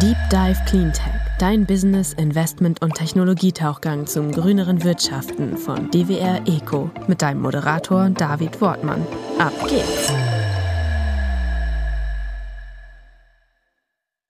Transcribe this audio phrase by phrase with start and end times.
[0.00, 7.20] Deep Dive Cleantech, dein Business, Investment und Technologietauchgang zum grüneren Wirtschaften von DWR Eco mit
[7.20, 9.04] deinem Moderator David Wortmann.
[9.40, 10.12] Ab geht's!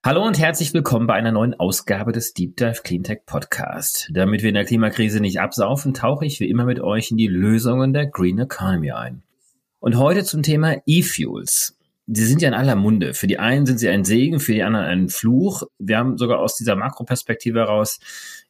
[0.02, 4.08] Hallo und herzlich willkommen bei einer neuen Ausgabe des Deep Dive Cleantech Podcast.
[4.14, 7.26] Damit wir in der Klimakrise nicht absaufen, tauche ich wie immer mit euch in die
[7.26, 9.22] Lösungen der Green Economy ein.
[9.80, 11.77] Und heute zum Thema E-Fuels
[12.10, 13.12] die sind ja in aller Munde.
[13.12, 15.64] Für die einen sind sie ein Segen, für die anderen ein Fluch.
[15.78, 18.00] Wir haben sogar aus dieser Makroperspektive heraus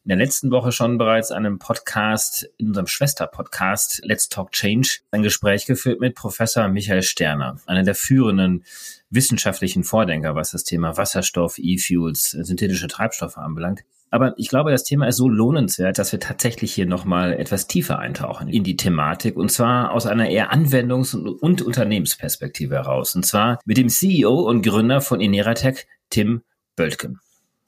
[0.05, 5.23] in der letzten Woche schon bereits einem Podcast, in unserem Schwester-Podcast Let's Talk Change, ein
[5.23, 8.63] Gespräch geführt mit Professor Michael Sterner, einer der führenden
[9.09, 13.81] wissenschaftlichen Vordenker, was das Thema Wasserstoff, E-Fuels, synthetische Treibstoffe anbelangt.
[14.11, 17.99] Aber ich glaube, das Thema ist so lohnenswert, dass wir tatsächlich hier nochmal etwas tiefer
[17.99, 23.15] eintauchen in die Thematik und zwar aus einer eher Anwendungs- und Unternehmensperspektive heraus.
[23.15, 26.41] Und zwar mit dem CEO und Gründer von Ineratec, Tim
[26.75, 27.19] Böltgen.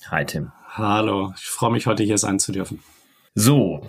[0.09, 0.51] Hi Tim.
[0.67, 2.79] Hallo, ich freue mich heute hier sein zu dürfen.
[3.35, 3.87] So,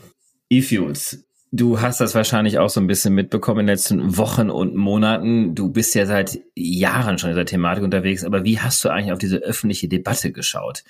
[0.50, 1.25] E-Fuels.
[1.55, 5.55] Du hast das wahrscheinlich auch so ein bisschen mitbekommen in den letzten Wochen und Monaten.
[5.55, 9.12] Du bist ja seit Jahren schon in dieser Thematik unterwegs, aber wie hast du eigentlich
[9.12, 10.83] auf diese öffentliche Debatte geschaut?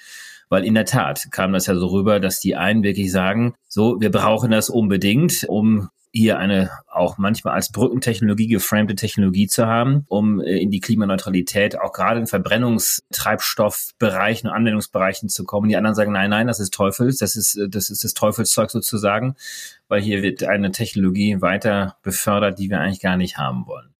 [0.53, 3.99] Weil in der Tat kam das ja so rüber, dass die einen wirklich sagen, so,
[4.03, 10.05] wir brauchen das unbedingt, um hier eine auch manchmal als Brückentechnologie geframte Technologie zu haben,
[10.09, 15.71] um äh, in die Klimaneutralität auch gerade in Verbrennungstreibstoffbereichen und Anwendungsbereichen zu kommen.
[15.71, 18.71] Die anderen sagen, nein, nein, das ist Teufels, das ist, äh, das ist das Teufelszeug
[18.71, 19.37] sozusagen,
[19.89, 23.92] weil hier wird eine Technologie weiter befördert, die wir eigentlich gar nicht haben wollen.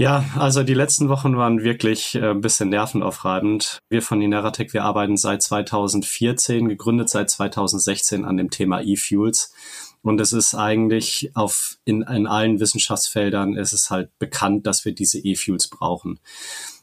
[0.00, 3.80] Ja, also die letzten Wochen waren wirklich äh, ein bisschen nervenaufreibend.
[3.90, 9.52] Wir von Ineratec, wir arbeiten seit 2014, gegründet seit 2016 an dem Thema E-Fuels.
[10.00, 14.94] Und es ist eigentlich auf, in, in allen Wissenschaftsfeldern ist es halt bekannt, dass wir
[14.94, 16.18] diese E-Fuels brauchen.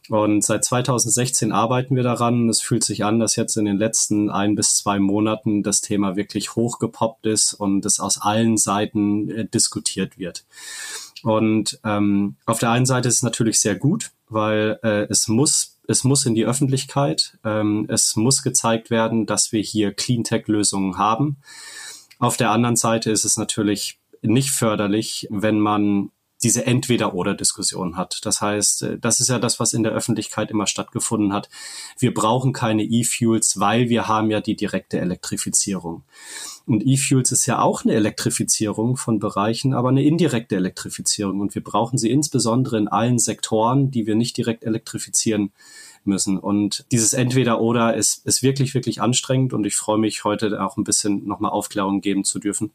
[0.09, 2.47] Und seit 2016 arbeiten wir daran.
[2.49, 6.15] Es fühlt sich an, dass jetzt in den letzten ein bis zwei Monaten das Thema
[6.15, 10.45] wirklich hochgepoppt ist und es aus allen Seiten äh, diskutiert wird.
[11.27, 15.77] Und ähm, auf der einen Seite ist es natürlich sehr gut, weil äh, es muss
[15.85, 21.38] es muss in die Öffentlichkeit, ähm, es muss gezeigt werden, dass wir hier Cleantech-Lösungen haben.
[22.17, 26.11] Auf der anderen Seite ist es natürlich nicht förderlich, wenn man
[26.43, 28.25] diese Entweder-Oder-Diskussion hat.
[28.25, 31.49] Das heißt, äh, das ist ja das, was in der Öffentlichkeit immer stattgefunden hat.
[31.99, 36.03] Wir brauchen keine E-Fuels, weil wir haben ja die direkte Elektrifizierung.
[36.67, 41.39] Und E-Fuels ist ja auch eine Elektrifizierung von Bereichen, aber eine indirekte Elektrifizierung.
[41.39, 45.53] Und wir brauchen sie insbesondere in allen Sektoren, die wir nicht direkt elektrifizieren
[46.03, 46.38] müssen.
[46.38, 49.53] Und dieses Entweder-Oder ist, ist wirklich, wirklich anstrengend.
[49.53, 52.73] Und ich freue mich, heute auch ein bisschen nochmal Aufklärung geben zu dürfen,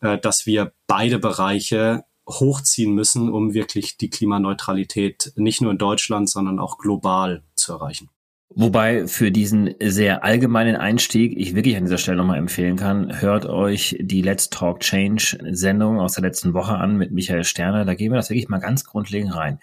[0.00, 6.28] äh, dass wir beide Bereiche hochziehen müssen, um wirklich die Klimaneutralität nicht nur in Deutschland,
[6.28, 8.10] sondern auch global zu erreichen.
[8.54, 13.46] Wobei für diesen sehr allgemeinen Einstieg ich wirklich an dieser Stelle nochmal empfehlen kann, hört
[13.46, 17.84] euch die Let's Talk Change Sendung aus der letzten Woche an mit Michael Sterner.
[17.84, 19.58] Da gehen wir das wirklich mal ganz grundlegend rein.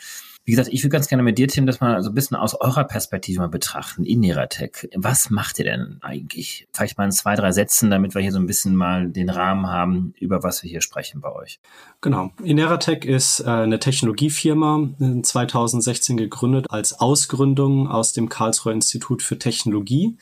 [0.49, 2.59] Wie gesagt, ich würde ganz gerne mit dir, Tim, das mal so ein bisschen aus
[2.59, 4.89] eurer Perspektive mal betrachten in Neratec.
[4.95, 6.67] Was macht ihr denn eigentlich?
[6.73, 9.67] Vielleicht mal in zwei, drei Sätzen, damit wir hier so ein bisschen mal den Rahmen
[9.67, 11.59] haben, über was wir hier sprechen bei euch.
[12.01, 12.31] Genau.
[12.41, 14.89] Ineratec ist äh, eine Technologiefirma,
[15.21, 20.17] 2016 gegründet als Ausgründung aus dem Karlsruher Institut für Technologie.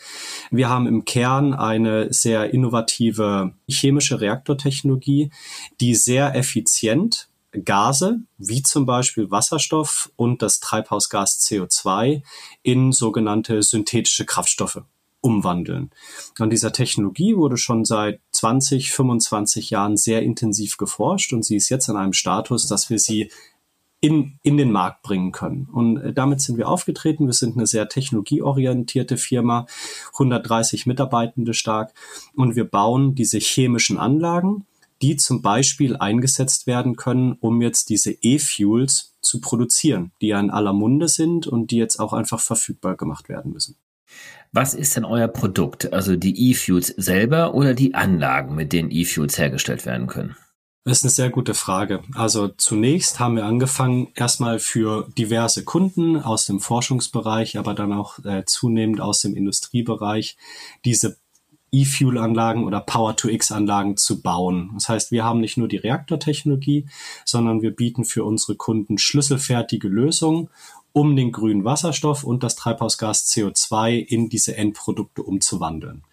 [0.52, 5.32] Wir haben im Kern eine sehr innovative chemische Reaktortechnologie,
[5.80, 7.30] die sehr effizient
[7.64, 12.24] Gase, wie zum Beispiel Wasserstoff und das Treibhausgas CO2,
[12.64, 14.82] in sogenannte synthetische Kraftstoffe
[15.22, 15.92] umwandeln.
[16.40, 21.70] An dieser Technologie wurde schon seit 20, 25 Jahren sehr intensiv geforscht und sie ist
[21.70, 23.32] jetzt in einem Status, dass wir sie
[24.00, 25.68] in, in den Markt bringen können.
[25.72, 27.26] Und äh, damit sind wir aufgetreten.
[27.26, 29.66] Wir sind eine sehr technologieorientierte Firma,
[30.14, 31.94] 130 Mitarbeitende stark
[32.36, 34.66] und wir bauen diese chemischen Anlagen,
[35.02, 40.50] die zum Beispiel eingesetzt werden können, um jetzt diese E-Fuels zu produzieren, die ja in
[40.50, 43.76] aller Munde sind und die jetzt auch einfach verfügbar gemacht werden müssen.
[44.52, 45.92] Was ist denn euer Produkt?
[45.92, 50.36] Also die E-Fuels selber oder die Anlagen, mit denen E-Fuels hergestellt werden können?
[50.88, 52.02] Das ist eine sehr gute Frage.
[52.16, 58.24] Also zunächst haben wir angefangen, erstmal für diverse Kunden aus dem Forschungsbereich, aber dann auch
[58.24, 60.38] äh, zunehmend aus dem Industriebereich,
[60.86, 61.18] diese
[61.72, 64.72] E-Fuel-Anlagen oder Power-to-X-Anlagen zu bauen.
[64.74, 66.88] Das heißt, wir haben nicht nur die Reaktortechnologie,
[67.26, 70.50] sondern wir bieten für unsere Kunden schlüsselfertige Lösungen,
[70.94, 76.04] um den grünen Wasserstoff und das Treibhausgas CO2 in diese Endprodukte umzuwandeln.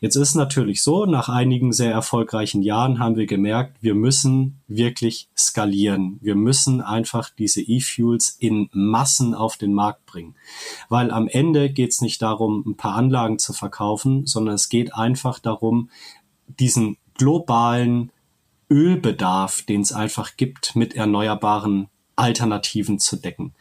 [0.00, 5.28] Jetzt ist natürlich so, nach einigen sehr erfolgreichen Jahren haben wir gemerkt, wir müssen wirklich
[5.36, 6.18] skalieren.
[6.22, 10.34] Wir müssen einfach diese E-Fuels in Massen auf den Markt bringen.
[10.88, 14.94] Weil am Ende geht es nicht darum, ein paar Anlagen zu verkaufen, sondern es geht
[14.94, 15.90] einfach darum,
[16.46, 18.10] diesen globalen
[18.70, 23.54] Ölbedarf, den es einfach gibt, mit erneuerbaren Alternativen zu decken.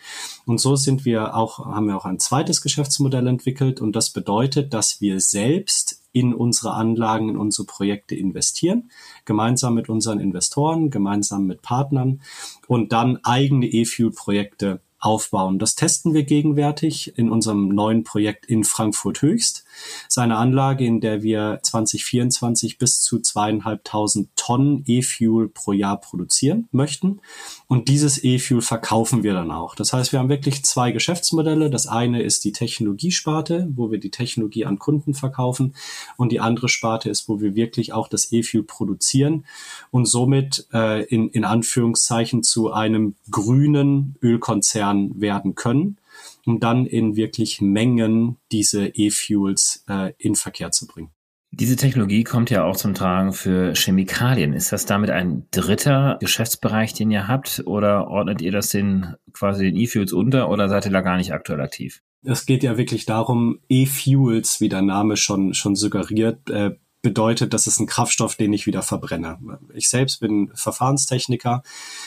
[0.45, 4.73] Und so sind wir auch, haben wir auch ein zweites Geschäftsmodell entwickelt und das bedeutet,
[4.73, 8.91] dass wir selbst in unsere Anlagen, in unsere Projekte investieren,
[9.25, 12.21] gemeinsam mit unseren Investoren, gemeinsam mit Partnern
[12.67, 15.57] und dann eigene E-Fuel-Projekte aufbauen.
[15.57, 19.65] Das testen wir gegenwärtig in unserem neuen Projekt in Frankfurt Höchst.
[20.05, 25.99] Das ist eine Anlage, in der wir 2024 bis zu zweieinhalbtausend Tonnen E-Fuel pro Jahr
[25.99, 27.21] produzieren möchten.
[27.67, 29.75] Und dieses E-Fuel verkaufen wir dann auch.
[29.75, 31.69] Das heißt, wir haben wirklich zwei Geschäftsmodelle.
[31.69, 35.75] Das eine ist die Technologiesparte, wo wir die Technologie an Kunden verkaufen.
[36.17, 39.45] Und die andere Sparte ist, wo wir wirklich auch das E-Fuel produzieren
[39.91, 45.97] und somit äh, in, in Anführungszeichen zu einem grünen Ölkonzern werden können
[46.45, 51.11] um dann in wirklich Mengen diese E-Fuels äh, in Verkehr zu bringen.
[51.53, 54.53] Diese Technologie kommt ja auch zum Tragen für Chemikalien.
[54.53, 59.65] Ist das damit ein dritter Geschäftsbereich, den ihr habt, oder ordnet ihr das den quasi
[59.65, 62.01] den E-Fuels unter oder seid ihr da gar nicht aktuell aktiv?
[62.23, 67.67] Es geht ja wirklich darum, E-Fuels, wie der Name schon, schon suggeriert, äh, bedeutet, das
[67.67, 69.39] ist ein Kraftstoff, den ich wieder verbrenne.
[69.73, 71.63] Ich selbst bin Verfahrenstechniker.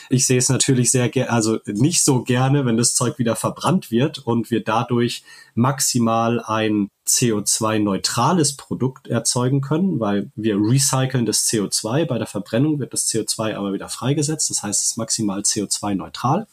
[0.08, 4.18] Ich sehe es natürlich sehr also nicht so gerne, wenn das Zeug wieder verbrannt wird
[4.18, 5.24] und wir dadurch
[5.54, 12.06] maximal ein CO2-neutrales Produkt erzeugen können, weil wir recyceln das CO2.
[12.06, 14.48] Bei der Verbrennung wird das CO2 aber wieder freigesetzt.
[14.50, 16.46] Das heißt, es ist maximal CO2-neutral.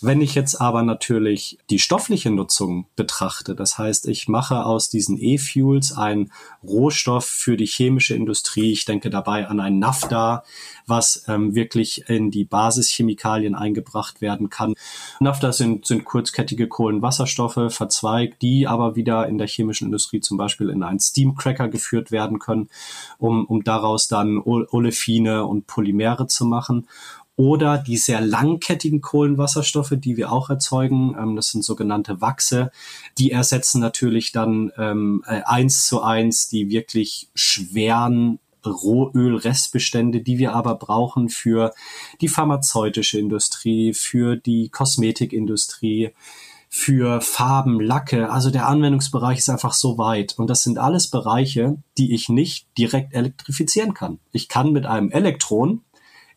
[0.00, 5.18] Wenn ich jetzt aber natürlich die stoffliche Nutzung betrachte, das heißt, ich mache aus diesen
[5.18, 6.30] E-Fuels einen
[6.62, 8.72] Rohstoff für die chemische Industrie.
[8.72, 10.44] Ich denke dabei an ein Naphtha,
[10.86, 14.74] was ähm, wirklich in die Basischemikalien eingebracht werden kann.
[15.18, 20.70] Naphtha sind, sind kurzkettige Kohlenwasserstoffe, verzweigt, die aber wieder in der chemischen Industrie zum Beispiel
[20.70, 22.68] in einen Steamcracker geführt werden können,
[23.18, 26.86] um, um daraus dann Olefine und Polymere zu machen
[27.38, 32.72] oder die sehr langkettigen Kohlenwasserstoffe, die wir auch erzeugen, ähm, das sind sogenannte Wachse,
[33.16, 40.52] die ersetzen natürlich dann ähm, äh, eins zu eins die wirklich schweren Rohölrestbestände, die wir
[40.52, 41.72] aber brauchen für
[42.20, 46.10] die pharmazeutische Industrie, für die Kosmetikindustrie,
[46.68, 48.30] für Farben, Lacke.
[48.30, 50.34] Also der Anwendungsbereich ist einfach so weit.
[50.38, 54.18] Und das sind alles Bereiche, die ich nicht direkt elektrifizieren kann.
[54.32, 55.82] Ich kann mit einem Elektron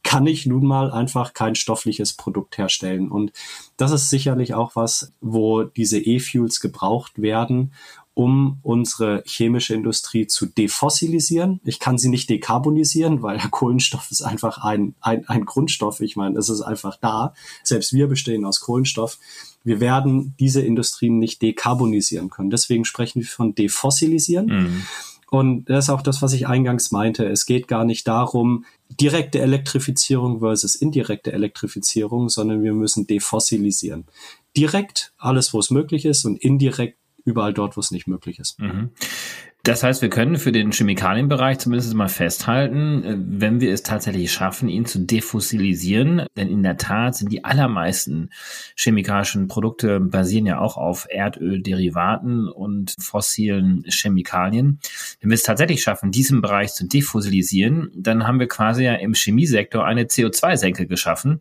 [0.03, 3.09] kann ich nun mal einfach kein stoffliches Produkt herstellen.
[3.09, 3.31] Und
[3.77, 7.71] das ist sicherlich auch was, wo diese E-Fuels gebraucht werden,
[8.13, 11.61] um unsere chemische Industrie zu defossilisieren.
[11.63, 16.01] Ich kann sie nicht dekarbonisieren, weil der Kohlenstoff ist einfach ein, ein, ein Grundstoff.
[16.01, 17.33] Ich meine, es ist einfach da.
[17.63, 19.17] Selbst wir bestehen aus Kohlenstoff.
[19.63, 22.49] Wir werden diese Industrien nicht dekarbonisieren können.
[22.49, 24.45] Deswegen sprechen wir von defossilisieren.
[24.47, 24.81] Mhm.
[25.29, 27.25] Und das ist auch das, was ich eingangs meinte.
[27.25, 28.65] Es geht gar nicht darum,
[28.99, 34.05] direkte Elektrifizierung versus indirekte Elektrifizierung, sondern wir müssen defossilisieren.
[34.55, 38.59] Direkt alles, wo es möglich ist und indirekt überall dort, wo es nicht möglich ist.
[38.59, 38.89] Mhm.
[39.63, 44.31] Das heißt, wir können für den Chemikalienbereich zumindest mal festhalten, äh, wenn wir es tatsächlich
[44.31, 48.31] schaffen, ihn zu defossilisieren, denn in der Tat sind die allermeisten
[48.75, 54.79] chemikalischen Produkte basieren ja auch auf Erdölderivaten und fossilen Chemikalien.
[55.19, 59.13] Wenn wir es tatsächlich schaffen, diesen Bereich zu defossilisieren, dann haben wir quasi ja im
[59.13, 61.39] Chemiesektor eine CO2-Senke geschaffen,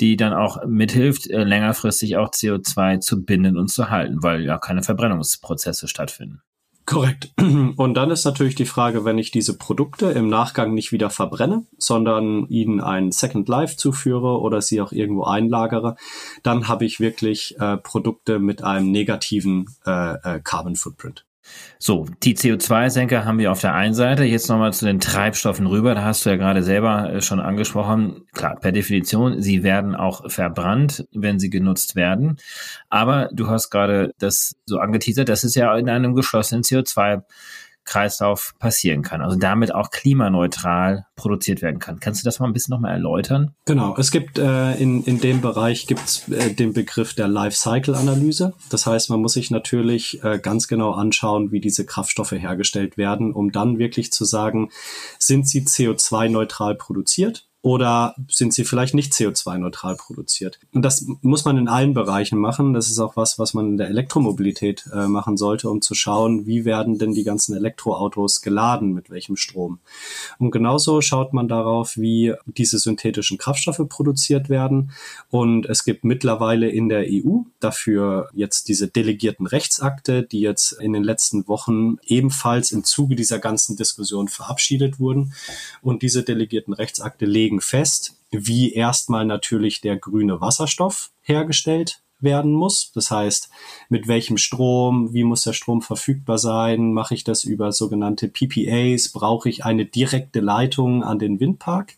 [0.00, 4.58] die dann auch mithilft, äh, längerfristig auch CO2 zu binden und zu halten, weil ja
[4.58, 6.42] keine Verbrennungsprozesse stattfinden.
[6.86, 7.32] Korrekt.
[7.76, 11.66] Und dann ist natürlich die Frage, wenn ich diese Produkte im Nachgang nicht wieder verbrenne,
[11.78, 15.96] sondern ihnen ein Second Life zuführe oder sie auch irgendwo einlagere,
[16.44, 21.25] dann habe ich wirklich äh, Produkte mit einem negativen äh, äh, Carbon Footprint.
[21.78, 24.24] So, die CO2-Senker haben wir auf der einen Seite.
[24.24, 25.94] Jetzt nochmal zu den Treibstoffen rüber.
[25.94, 28.24] Da hast du ja gerade selber äh, schon angesprochen.
[28.32, 32.38] Klar, per Definition, sie werden auch verbrannt, wenn sie genutzt werden.
[32.88, 37.22] Aber du hast gerade das so angeteasert, das ist ja in einem geschlossenen CO2
[37.86, 39.22] Kreislauf passieren kann.
[39.22, 42.00] Also damit auch klimaneutral produziert werden kann.
[42.00, 43.54] Kannst du das mal ein bisschen nochmal erläutern?
[43.64, 48.52] Genau, es gibt äh, in, in dem Bereich gibt's äh, den Begriff der Life-Cycle-Analyse.
[48.70, 53.32] Das heißt, man muss sich natürlich äh, ganz genau anschauen, wie diese Kraftstoffe hergestellt werden,
[53.32, 54.70] um dann wirklich zu sagen,
[55.18, 60.60] sind sie CO2-neutral produziert oder sind sie vielleicht nicht CO2-neutral produziert?
[60.72, 62.74] Und das muss man in allen Bereichen machen.
[62.74, 66.46] Das ist auch was, was man in der Elektromobilität äh, machen sollte, um zu schauen,
[66.46, 69.80] wie werden denn die ganzen Elektroautos geladen, mit welchem Strom.
[70.38, 74.92] Und genauso schaut man darauf, wie diese synthetischen Kraftstoffe produziert werden.
[75.28, 80.92] Und es gibt mittlerweile in der EU dafür jetzt diese delegierten Rechtsakte, die jetzt in
[80.92, 85.32] den letzten Wochen ebenfalls im Zuge dieser ganzen Diskussion verabschiedet wurden.
[85.82, 92.92] Und diese delegierten Rechtsakte legen fest, wie erstmal natürlich der grüne Wasserstoff hergestellt werden muss.
[92.94, 93.50] Das heißt,
[93.88, 96.92] mit welchem Strom, wie muss der Strom verfügbar sein?
[96.92, 99.10] Mache ich das über sogenannte PPAs?
[99.10, 101.94] Brauche ich eine direkte Leitung an den Windpark?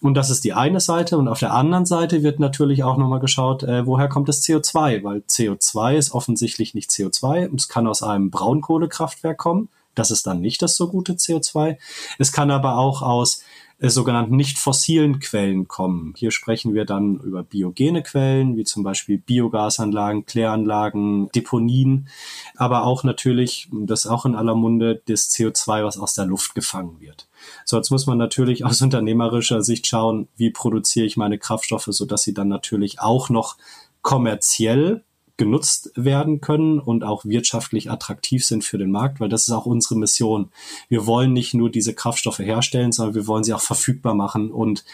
[0.00, 1.16] Und das ist die eine Seite.
[1.16, 5.02] Und auf der anderen Seite wird natürlich auch nochmal geschaut, äh, woher kommt das CO2?
[5.02, 7.54] Weil CO2 ist offensichtlich nicht CO2.
[7.54, 9.68] Es kann aus einem Braunkohlekraftwerk kommen.
[9.94, 11.78] Das ist dann nicht das so gute CO2.
[12.18, 13.42] Es kann aber auch aus
[13.78, 16.14] äh, sogenannten nicht fossilen Quellen kommen.
[16.16, 22.08] Hier sprechen wir dann über biogene Quellen, wie zum Beispiel Biogasanlagen, Kläranlagen, Deponien,
[22.56, 26.54] aber auch natürlich, das ist auch in aller Munde, das CO2, was aus der Luft
[26.54, 27.28] gefangen wird.
[27.64, 32.06] So, jetzt muss man natürlich aus unternehmerischer Sicht schauen, wie produziere ich meine Kraftstoffe, so
[32.06, 33.56] dass sie dann natürlich auch noch
[34.02, 35.02] kommerziell
[35.36, 39.66] genutzt werden können und auch wirtschaftlich attraktiv sind für den Markt, weil das ist auch
[39.66, 40.50] unsere Mission.
[40.88, 44.84] Wir wollen nicht nur diese Kraftstoffe herstellen, sondern wir wollen sie auch verfügbar machen und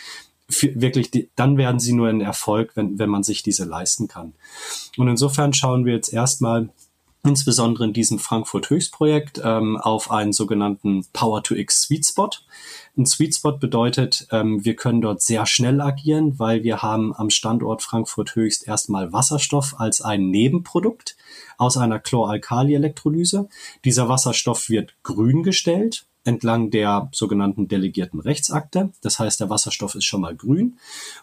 [0.74, 4.32] wirklich, die, dann werden sie nur ein Erfolg, wenn, wenn man sich diese leisten kann.
[4.96, 6.70] Und insofern schauen wir jetzt erstmal
[7.22, 12.30] insbesondere in diesem Frankfurt Höchstprojekt ähm, auf einen sogenannten Power to X Sweet Spot.
[12.96, 17.30] Ein Sweet Spot bedeutet, ähm, wir können dort sehr schnell agieren, weil wir haben am
[17.30, 21.16] Standort Frankfurt Höchst erstmal Wasserstoff als ein Nebenprodukt
[21.58, 23.48] aus einer Chloralkali-Elektrolyse.
[23.84, 28.90] Dieser Wasserstoff wird grün gestellt entlang der sogenannten delegierten Rechtsakte.
[29.00, 30.78] Das heißt, der Wasserstoff ist schon mal grün.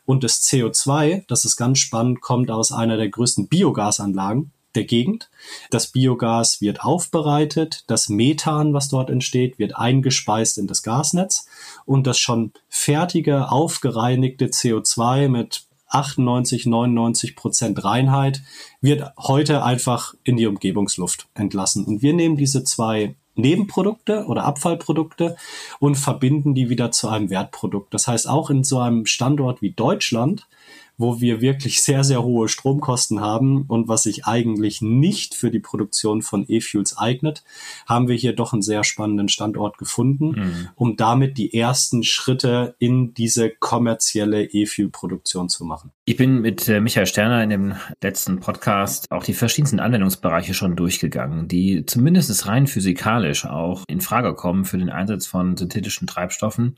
[0.06, 5.30] Und das CO2, das ist ganz spannend, kommt aus einer der größten Biogasanlagen der Gegend.
[5.70, 11.48] Das Biogas wird aufbereitet, das Methan, was dort entsteht, wird eingespeist in das Gasnetz
[11.86, 18.42] und das schon fertige, aufgereinigte CO2 mit 98, 99 Prozent Reinheit
[18.82, 21.86] wird heute einfach in die Umgebungsluft entlassen.
[21.86, 25.38] Und wir nehmen diese zwei Nebenprodukte oder Abfallprodukte
[25.80, 27.94] und verbinden die wieder zu einem Wertprodukt.
[27.94, 30.48] Das heißt, auch in so einem Standort wie Deutschland
[30.98, 35.60] wo wir wirklich sehr, sehr hohe Stromkosten haben und was sich eigentlich nicht für die
[35.60, 37.44] Produktion von E-Fuels eignet,
[37.88, 40.70] haben wir hier doch einen sehr spannenden Standort gefunden, mhm.
[40.76, 45.92] um damit die ersten Schritte in diese kommerzielle E-Fuel-Produktion zu machen.
[46.06, 50.76] Ich bin mit äh, Michael Sterner in dem letzten Podcast auch die verschiedensten Anwendungsbereiche schon
[50.76, 56.76] durchgegangen, die zumindest rein physikalisch auch in Frage kommen für den Einsatz von synthetischen Treibstoffen.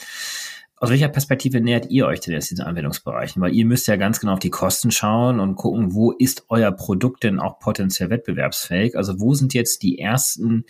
[0.82, 3.42] Aus welcher Perspektive nähert ihr euch denn jetzt diesen Anwendungsbereichen?
[3.42, 6.72] Weil ihr müsst ja ganz genau auf die Kosten schauen und gucken, wo ist euer
[6.72, 8.96] Produkt denn auch potenziell wettbewerbsfähig?
[8.96, 10.64] Also wo sind jetzt die ersten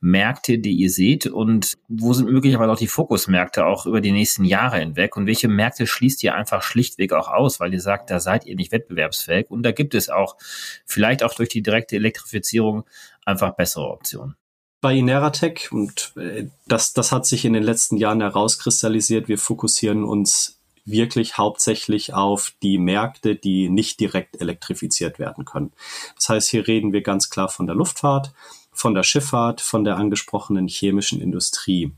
[0.00, 4.44] Märkte, die ihr seht und wo sind möglicherweise auch die Fokusmärkte auch über die nächsten
[4.44, 8.20] Jahre hinweg und welche Märkte schließt ihr einfach schlichtweg auch aus, weil ihr sagt, da
[8.20, 10.36] seid ihr nicht wettbewerbsfähig und da gibt es auch
[10.84, 12.84] vielleicht auch durch die direkte Elektrifizierung
[13.24, 14.36] einfach bessere Optionen
[14.84, 19.28] bei Ineratec und äh, das, das hat sich in den letzten Jahren herauskristallisiert.
[19.28, 25.72] Wir fokussieren uns wirklich hauptsächlich auf die Märkte, die nicht direkt elektrifiziert werden können.
[26.16, 28.34] Das heißt, hier reden wir ganz klar von der Luftfahrt,
[28.72, 31.94] von der Schifffahrt, von der angesprochenen chemischen Industrie.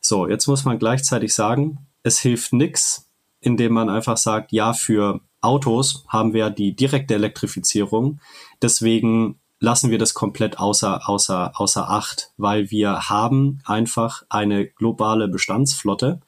[0.00, 3.08] So, jetzt muss man gleichzeitig sagen, es hilft nichts,
[3.38, 8.18] indem man einfach sagt, ja, für Autos haben wir die direkte Elektrifizierung.
[8.60, 15.28] Deswegen lassen wir das komplett außer, außer, außer Acht, weil wir haben einfach eine globale
[15.28, 16.20] Bestandsflotte,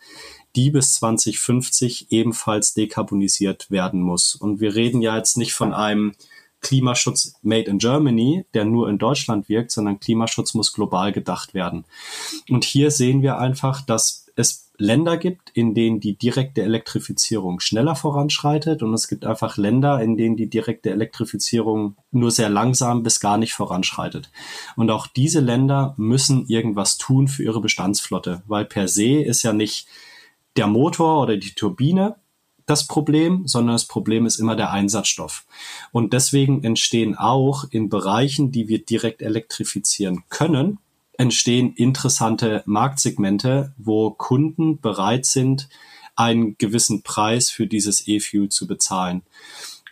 [0.57, 4.35] die bis 2050 ebenfalls dekarbonisiert werden muss.
[4.35, 6.15] Und wir reden ja jetzt nicht von einem
[6.61, 11.85] Klimaschutz made in Germany, der nur in Deutschland wirkt, sondern Klimaschutz muss global gedacht werden.
[12.49, 17.95] Und hier sehen wir einfach, dass es Länder gibt, in denen die direkte Elektrifizierung schneller
[17.95, 23.21] voranschreitet und es gibt einfach Länder, in denen die direkte Elektrifizierung nur sehr langsam bis
[23.21, 24.31] gar nicht voranschreitet.
[24.77, 29.53] Und auch diese Länder müssen irgendwas tun für ihre Bestandsflotte, weil per se ist ja
[29.53, 29.87] nicht
[30.57, 32.17] der Motor oder die Turbine
[32.67, 35.45] das Problem, sondern das Problem ist immer der Einsatzstoff.
[35.93, 40.79] Und deswegen entstehen auch in Bereichen, die wir direkt elektrifizieren können,
[41.21, 45.69] entstehen interessante Marktsegmente, wo Kunden bereit sind,
[46.17, 49.21] einen gewissen Preis für dieses E-Fuel zu bezahlen.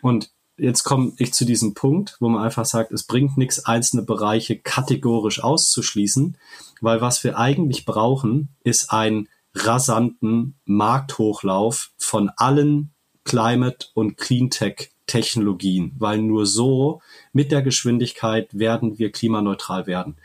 [0.01, 4.01] Und jetzt komme ich zu diesem Punkt, wo man einfach sagt, es bringt nichts, einzelne
[4.01, 6.35] Bereiche kategorisch auszuschließen,
[6.81, 12.91] weil was wir eigentlich brauchen, ist ein rasanten Markthochlauf von allen
[13.23, 20.17] Climate- und Cleantech-Technologien, weil nur so mit der Geschwindigkeit werden wir klimaneutral werden.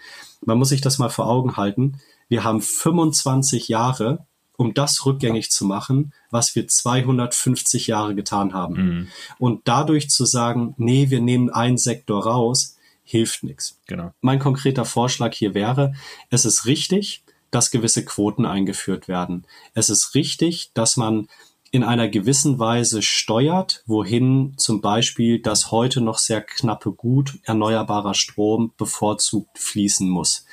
[0.46, 2.00] Man muss sich das mal vor Augen halten.
[2.28, 8.74] Wir haben 25 Jahre, um das rückgängig zu machen, was wir 250 Jahre getan haben.
[8.74, 9.08] Mhm.
[9.38, 13.78] Und dadurch zu sagen, nee, wir nehmen einen Sektor raus, hilft nichts.
[13.86, 14.12] Genau.
[14.20, 15.94] Mein konkreter Vorschlag hier wäre,
[16.30, 19.46] es ist richtig, dass gewisse Quoten eingeführt werden.
[19.74, 21.28] Es ist richtig, dass man
[21.74, 28.14] in einer gewissen Weise steuert, wohin zum Beispiel das heute noch sehr knappe Gut erneuerbarer
[28.14, 30.46] Strom bevorzugt fließen muss.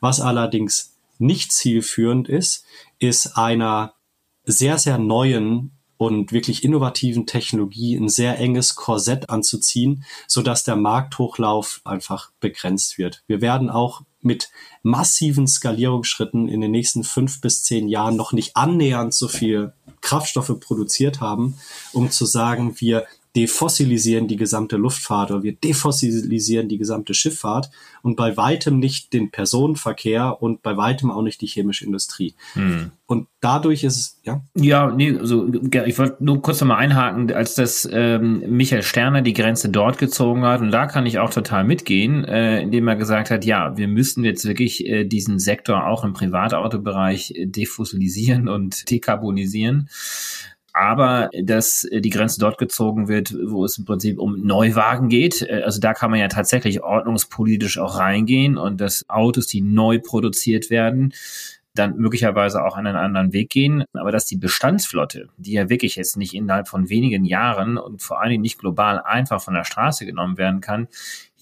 [0.00, 2.64] Was allerdings nicht zielführend ist,
[2.98, 3.94] ist einer
[4.42, 10.74] sehr, sehr neuen und wirklich innovativen Technologie ein sehr enges Korsett anzuziehen, so dass der
[10.74, 13.22] Markthochlauf einfach begrenzt wird.
[13.28, 14.50] Wir werden auch mit
[14.82, 20.58] massiven Skalierungsschritten in den nächsten fünf bis zehn Jahren noch nicht annähernd so viel Kraftstoffe
[20.60, 21.56] produziert haben,
[21.92, 27.70] um zu sagen, wir defossilisieren die gesamte Luftfahrt oder wir defossilisieren die gesamte Schifffahrt
[28.02, 32.34] und bei weitem nicht den Personenverkehr und bei weitem auch nicht die chemische Industrie.
[32.52, 32.92] Hm.
[33.06, 34.42] Und dadurch ist es, ja?
[34.54, 39.34] Ja, nee, also ich wollte nur kurz nochmal einhaken, als das ähm, Michael Sterner die
[39.34, 43.30] Grenze dort gezogen hat, und da kann ich auch total mitgehen, äh, indem er gesagt
[43.30, 48.90] hat, ja, wir müssen jetzt wirklich äh, diesen Sektor auch im Privatautobereich äh, defossilisieren und
[48.90, 49.90] dekarbonisieren
[50.74, 55.42] aber dass äh, die Grenze dort gezogen wird, wo es im Prinzip um Neuwagen geht.
[55.42, 60.00] Äh, also da kann man ja tatsächlich ordnungspolitisch auch reingehen und dass Autos, die neu
[60.00, 61.14] produziert werden,
[61.74, 63.84] dann möglicherweise auch einen anderen Weg gehen.
[63.92, 68.20] Aber dass die Bestandsflotte, die ja wirklich jetzt nicht innerhalb von wenigen Jahren und vor
[68.20, 70.88] allen Dingen nicht global einfach von der Straße genommen werden kann,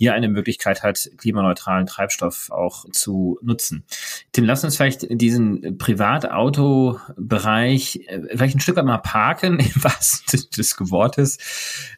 [0.03, 3.85] hier eine Möglichkeit hat, klimaneutralen Treibstoff auch zu nutzen.
[4.33, 10.41] Tim, lass uns vielleicht diesen Privatautobereich äh, vielleicht ein Stück weit mal parken, im wahrsten
[10.57, 11.39] des Wortes.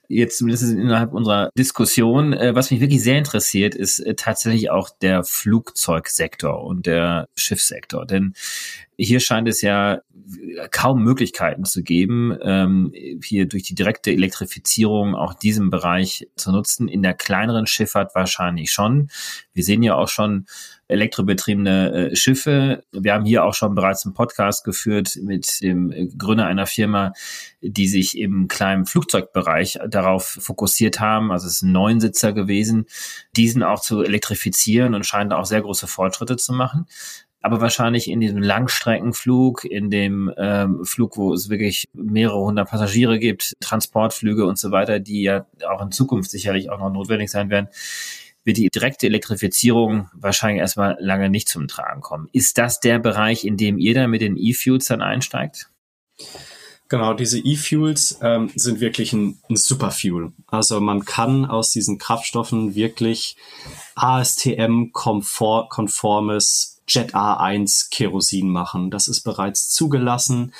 [0.07, 2.35] Jetzt zumindest innerhalb unserer Diskussion.
[2.35, 8.05] Äh, was mich wirklich sehr interessiert, ist äh, tatsächlich auch der Flugzeugsektor und der Schiffssektor.
[8.05, 8.35] Denn
[8.97, 10.01] hier scheint es ja
[10.71, 16.89] kaum Möglichkeiten zu geben, ähm, hier durch die direkte Elektrifizierung auch diesen Bereich zu nutzen.
[16.89, 19.11] In der kleineren Schifffahrt wahrscheinlich schon.
[19.53, 20.47] Wir sehen ja auch schon
[20.89, 22.85] elektrobetriebene äh, Schiffe.
[22.93, 27.13] Wir haben hier auch schon bereits einen Podcast geführt mit dem Gründer einer Firma,
[27.61, 31.33] die sich im kleinen Flugzeugbereich darauf fokussiert haben.
[31.33, 32.87] Also es ist ein Neunsitzer gewesen,
[33.37, 36.87] diesen auch zu elektrifizieren und scheinen auch sehr große Fortschritte zu machen
[37.45, 43.19] aber wahrscheinlich in diesem Langstreckenflug, in dem ähm, Flug, wo es wirklich mehrere hundert Passagiere
[43.19, 47.51] gibt, Transportflüge und so weiter, die ja auch in Zukunft sicherlich auch noch notwendig sein
[47.51, 47.69] werden,
[48.45, 52.31] wird die direkte Elektrifizierung wahrscheinlich erstmal lange nicht zum Tragen kommen.
[52.33, 55.69] Ist das der Bereich, in dem ihr da mit den E-Fuels dann einsteigt?
[56.89, 60.33] Genau, diese E-Fuels ähm, sind wirklich ein, ein Superfuel.
[60.47, 63.37] Also man kann aus diesen Kraftstoffen wirklich
[63.97, 68.91] ASTM-konformes Jet A1 Kerosin machen.
[68.91, 70.53] Das ist bereits zugelassen.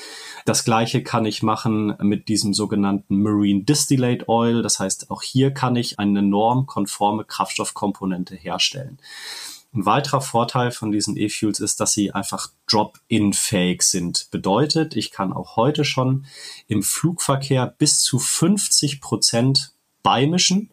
[0.45, 4.63] Das gleiche kann ich machen mit diesem sogenannten Marine Distillate Oil.
[4.63, 8.99] Das heißt, auch hier kann ich eine normkonforme Kraftstoffkomponente herstellen.
[9.75, 14.29] Ein weiterer Vorteil von diesen E-Fuels ist, dass sie einfach drop-in-fähig sind.
[14.31, 16.27] Bedeutet, ich kann auch heute schon
[16.69, 19.73] im Flugverkehr bis zu 50 Prozent
[20.05, 20.71] beimischen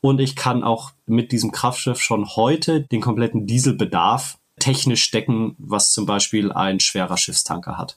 [0.00, 5.92] und ich kann auch mit diesem Kraftstoff schon heute den kompletten Dieselbedarf technisch decken, was
[5.92, 7.96] zum Beispiel ein schwerer Schiffstanker hat.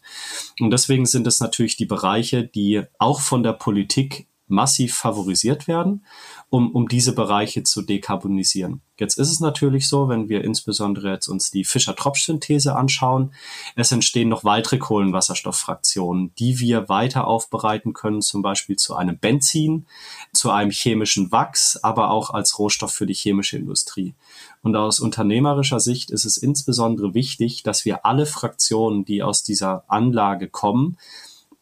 [0.59, 6.05] Und deswegen sind es natürlich die Bereiche, die auch von der Politik massiv favorisiert werden,
[6.51, 8.81] um, um diese Bereiche zu dekarbonisieren.
[8.99, 13.33] Jetzt ist es natürlich so, wenn wir insbesondere jetzt uns die Fischer-Tropsch-Synthese anschauen,
[13.77, 19.87] es entstehen noch weitere Kohlenwasserstofffraktionen, die wir weiter aufbereiten können, zum Beispiel zu einem Benzin,
[20.33, 24.13] zu einem chemischen Wachs, aber auch als Rohstoff für die chemische Industrie.
[24.61, 29.85] Und aus unternehmerischer Sicht ist es insbesondere wichtig, dass wir alle Fraktionen, die aus dieser
[29.87, 30.97] Anlage kommen,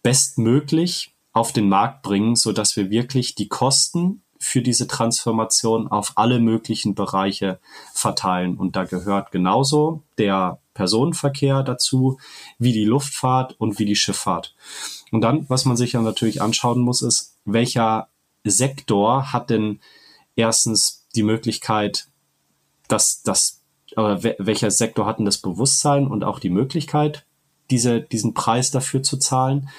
[0.02, 6.14] bestmöglich auf den Markt bringen, so dass wir wirklich die Kosten für diese Transformation auf
[6.16, 7.60] alle möglichen Bereiche
[7.94, 8.58] verteilen.
[8.58, 12.20] Und da gehört genauso der Personenverkehr dazu,
[12.58, 14.56] wie die Luftfahrt und wie die Schifffahrt.
[15.12, 18.08] Und dann, was man sich ja natürlich anschauen muss, ist, welcher
[18.46, 19.82] Sektor hat denn
[20.38, 22.08] erstens die Möglichkeit,
[22.88, 23.62] dass das,
[23.98, 27.26] oder welcher Sektor hat denn das Bewusstsein und auch die Möglichkeit,
[27.70, 29.70] diese, diesen Preis dafür zu zahlen?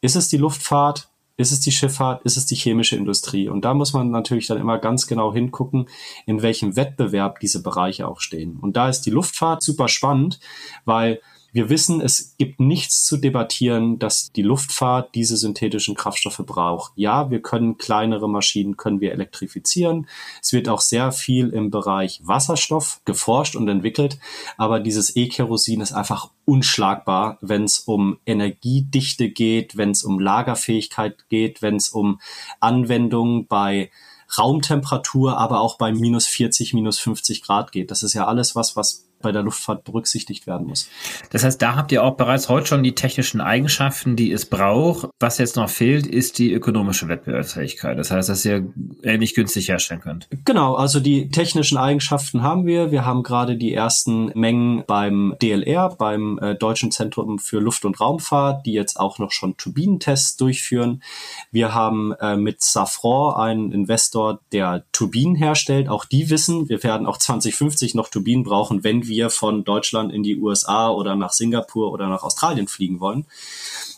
[0.00, 1.10] Ist es die Luftfahrt?
[1.36, 2.22] Ist es die Schifffahrt?
[2.22, 3.48] Ist es die chemische Industrie?
[3.48, 5.88] Und da muss man natürlich dann immer ganz genau hingucken,
[6.26, 8.58] in welchem Wettbewerb diese Bereiche auch stehen.
[8.60, 10.38] Und da ist die Luftfahrt super spannend,
[10.84, 11.20] weil
[11.54, 16.90] Wir wissen, es gibt nichts zu debattieren, dass die Luftfahrt diese synthetischen Kraftstoffe braucht.
[16.96, 20.08] Ja, wir können kleinere Maschinen, können wir elektrifizieren.
[20.42, 24.18] Es wird auch sehr viel im Bereich Wasserstoff geforscht und entwickelt.
[24.56, 31.28] Aber dieses E-Kerosin ist einfach unschlagbar, wenn es um Energiedichte geht, wenn es um Lagerfähigkeit
[31.28, 32.20] geht, wenn es um
[32.58, 33.92] Anwendungen bei
[34.36, 37.92] Raumtemperatur, aber auch bei minus 40, minus 50 Grad geht.
[37.92, 40.88] Das ist ja alles was, was bei der Luftfahrt berücksichtigt werden muss.
[41.30, 45.08] Das heißt, da habt ihr auch bereits heute schon die technischen Eigenschaften, die es braucht.
[45.18, 47.98] Was jetzt noch fehlt, ist die ökonomische Wettbewerbsfähigkeit.
[47.98, 48.66] Das heißt, dass ihr
[49.02, 50.28] ähnlich günstig herstellen könnt.
[50.44, 52.90] Genau, also die technischen Eigenschaften haben wir.
[52.92, 58.00] Wir haben gerade die ersten Mengen beim DLR, beim äh, Deutschen Zentrum für Luft- und
[58.00, 61.02] Raumfahrt, die jetzt auch noch schon Turbinentests durchführen.
[61.50, 65.88] Wir haben äh, mit Safran einen Investor, der Turbinen herstellt.
[65.88, 70.12] Auch die wissen, wir werden auch 2050 noch Turbinen brauchen, wenn wir wir von Deutschland
[70.12, 73.26] in die USA oder nach Singapur oder nach Australien fliegen wollen.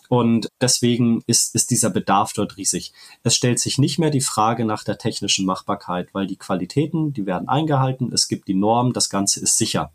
[0.09, 2.92] Und deswegen ist, ist dieser Bedarf dort riesig.
[3.22, 7.26] Es stellt sich nicht mehr die Frage nach der technischen Machbarkeit, weil die Qualitäten, die
[7.26, 9.92] werden eingehalten, es gibt die Norm, das Ganze ist sicher.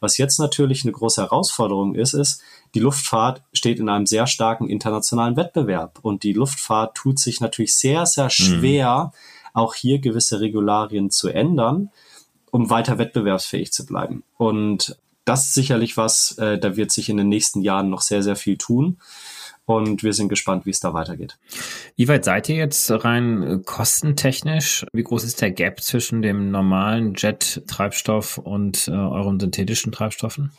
[0.00, 2.42] Was jetzt natürlich eine große Herausforderung ist, ist,
[2.74, 7.74] die Luftfahrt steht in einem sehr starken internationalen Wettbewerb und die Luftfahrt tut sich natürlich
[7.74, 8.30] sehr, sehr mhm.
[8.30, 9.50] schwer, mhm.
[9.52, 11.90] auch hier gewisse Regularien zu ändern
[12.50, 14.22] um weiter wettbewerbsfähig zu bleiben.
[14.36, 18.22] Und das ist sicherlich was, äh, da wird sich in den nächsten Jahren noch sehr,
[18.22, 18.98] sehr viel tun.
[19.70, 21.38] Und wir sind gespannt, wie es da weitergeht.
[21.94, 24.84] Wie weit seid ihr jetzt rein äh, kostentechnisch?
[24.92, 30.50] Wie groß ist der Gap zwischen dem normalen Jet-Treibstoff und äh, euren synthetischen Treibstoffen?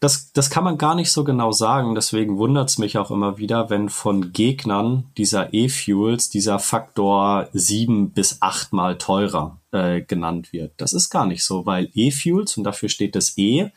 [0.00, 1.94] Das, das kann man gar nicht so genau sagen.
[1.94, 8.10] Deswegen wundert es mich auch immer wieder, wenn von Gegnern dieser E-Fuels dieser Faktor sieben
[8.10, 10.72] bis achtmal teurer äh, genannt wird.
[10.76, 13.70] Das ist gar nicht so, weil E-Fuels, und dafür steht das E,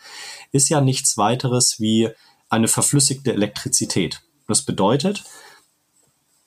[0.51, 2.09] ist ja nichts weiteres wie
[2.49, 4.21] eine verflüssigte Elektrizität.
[4.51, 5.23] Das bedeutet,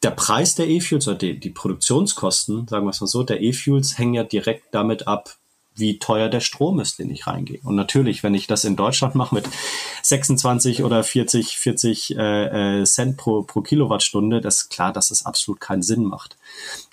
[0.03, 3.99] der Preis der E-Fuels oder die, die Produktionskosten, sagen wir es mal so, der E-Fuels
[3.99, 5.37] hängen ja direkt damit ab,
[5.75, 7.61] wie teuer der Strom ist, den ich reingehe.
[7.65, 9.49] Und natürlich, wenn ich das in Deutschland mache mit
[10.03, 15.27] 26 oder 40, 40 äh, äh, Cent pro, pro Kilowattstunde, das ist klar, dass das
[15.27, 16.37] absolut keinen Sinn macht.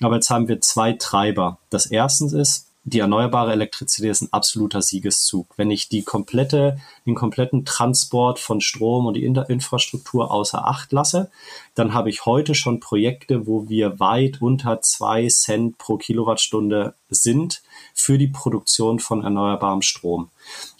[0.01, 1.59] Aber jetzt haben wir zwei Treiber.
[1.69, 5.47] Das erste ist, die erneuerbare Elektrizität ist ein absoluter Siegeszug.
[5.55, 11.29] Wenn ich die komplette, den kompletten Transport von Strom und die Infrastruktur außer Acht lasse,
[11.75, 17.61] dann habe ich heute schon Projekte, wo wir weit unter zwei Cent pro Kilowattstunde sind
[17.93, 20.29] für die Produktion von erneuerbarem Strom.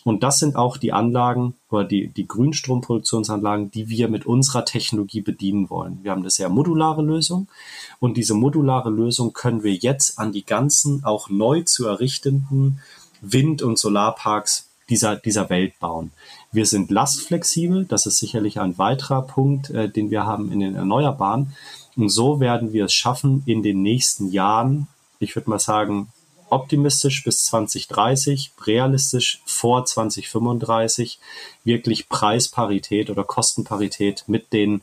[0.04, 5.22] Und das sind auch die Anlagen oder die, die Grünstromproduktionsanlagen, die wir mit unserer Technologie
[5.22, 6.00] bedienen wollen.
[6.02, 7.48] Wir haben eine sehr modulare Lösung
[8.00, 12.80] und diese modulare Lösung können wir jetzt an die ganzen auch neu zu errichtenden
[13.22, 16.12] Wind- und Solarparks dieser, dieser Welt bauen.
[16.52, 20.76] Wir sind lastflexibel, das ist sicherlich ein weiterer Punkt, äh, den wir haben in den
[20.76, 21.56] Erneuerbaren.
[21.96, 24.88] Und so werden wir es schaffen, in den nächsten Jahren,
[25.20, 26.10] ich würde mal sagen,
[26.52, 31.20] optimistisch bis 2030, realistisch vor 2035
[31.64, 34.82] wirklich Preisparität oder Kostenparität mit den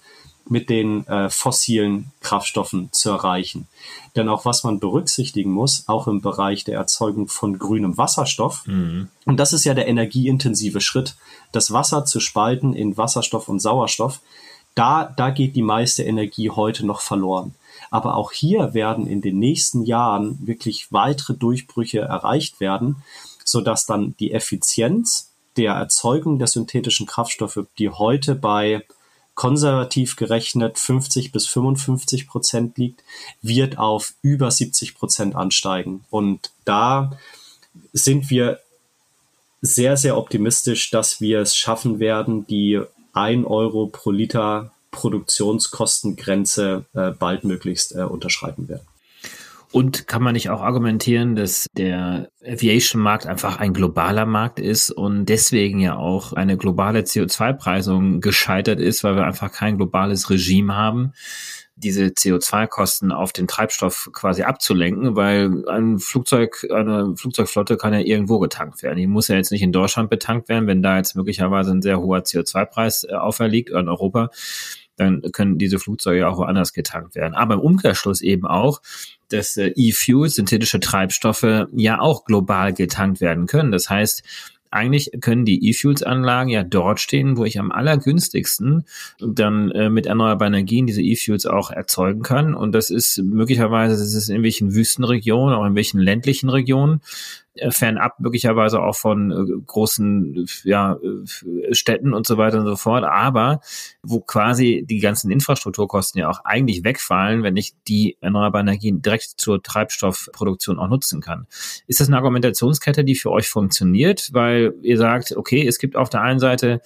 [0.51, 3.69] mit den äh, fossilen Kraftstoffen zu erreichen.
[4.17, 9.09] Denn auch was man berücksichtigen muss, auch im Bereich der Erzeugung von grünem Wasserstoff, mhm.
[9.27, 11.17] und das ist ja der energieintensive Schritt,
[11.53, 14.21] das Wasser zu spalten in Wasserstoff und Sauerstoff,
[14.75, 17.55] da, da geht die meiste Energie heute noch verloren.
[17.91, 23.03] Aber auch hier werden in den nächsten Jahren wirklich weitere Durchbrüche erreicht werden,
[23.45, 28.85] sodass dann die Effizienz der Erzeugung der synthetischen Kraftstoffe, die heute bei
[29.35, 33.05] konservativ gerechnet 50 bis 55 Prozent liegt,
[33.41, 36.05] wird auf über 70 Prozent ansteigen.
[36.11, 37.17] Und da
[37.93, 38.59] sind wir
[39.61, 42.81] sehr, sehr optimistisch, dass wir es schaffen werden, die
[43.13, 48.87] 1 Euro pro Liter Produktionskostengrenze äh, baldmöglichst äh, unterschreiten werden.
[49.71, 55.27] Und kann man nicht auch argumentieren, dass der Aviation-Markt einfach ein globaler Markt ist und
[55.27, 61.13] deswegen ja auch eine globale CO2-Preisung gescheitert ist, weil wir einfach kein globales Regime haben,
[61.79, 68.39] diese CO2-Kosten auf den Treibstoff quasi abzulenken, weil ein Flugzeug, eine Flugzeugflotte kann ja irgendwo
[68.39, 68.99] getankt werden.
[68.99, 72.01] Die muss ja jetzt nicht in Deutschland betankt werden, wenn da jetzt möglicherweise ein sehr
[72.01, 74.31] hoher CO2-Preis äh, auferliegt oder in Europa
[74.99, 77.35] dann können diese Flugzeuge auch woanders getankt werden.
[77.35, 78.83] Aber im Umkehrschluss eben auch,
[79.29, 83.71] dass äh, E-Fuels, synthetische Treibstoffe, ja auch global getankt werden können.
[83.71, 84.23] Das heißt,
[84.71, 88.85] eigentlich können die E-Fuels-Anlagen ja dort stehen, wo ich am allergünstigsten
[89.21, 92.55] dann äh, mit erneuerbaren Energien diese E-Fuels auch erzeugen kann.
[92.55, 97.01] Und das ist möglicherweise, das ist in welchen Wüstenregionen, auch in welchen ländlichen Regionen.
[97.59, 102.77] Äh, fernab möglicherweise auch von äh, großen ja, äh, Städten und so weiter und so
[102.77, 103.61] fort, aber
[104.03, 109.35] wo quasi die ganzen Infrastrukturkosten ja auch eigentlich wegfallen, wenn ich die erneuerbaren Energien direkt
[109.37, 111.47] zur Treibstoffproduktion auch nutzen kann.
[111.87, 116.11] Ist das eine Argumentationskette, die für euch funktioniert, weil ihr sagt, okay, es gibt auf
[116.11, 116.81] der einen Seite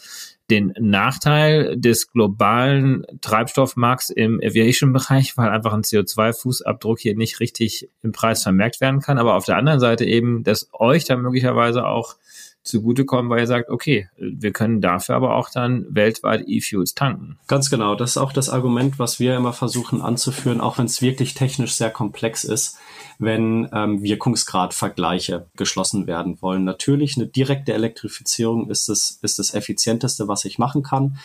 [0.50, 8.12] den Nachteil des globalen Treibstoffmarkts im Aviation-Bereich, weil einfach ein CO2-Fußabdruck hier nicht richtig im
[8.12, 9.18] Preis vermerkt werden kann.
[9.18, 12.16] Aber auf der anderen Seite eben, dass euch da möglicherweise auch
[12.62, 17.38] zugutekommen, weil ihr sagt, okay, wir können dafür aber auch dann weltweit E-Fuels tanken.
[17.48, 21.02] Ganz genau, das ist auch das Argument, was wir immer versuchen anzuführen, auch wenn es
[21.02, 22.78] wirklich technisch sehr komplex ist,
[23.18, 26.64] wenn ähm, Wirkungsgradvergleiche geschlossen werden wollen.
[26.64, 31.18] Natürlich, eine direkte Elektrifizierung ist das, ist das effizienteste, was ich machen kann.